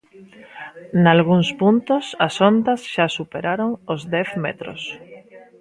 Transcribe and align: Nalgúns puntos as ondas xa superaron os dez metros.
Nalgúns 1.05 1.49
puntos 1.59 2.05
as 2.27 2.35
ondas 2.49 2.81
xa 2.93 3.05
superaron 3.17 3.69
os 3.93 4.01
dez 4.13 4.29
metros. 4.45 4.81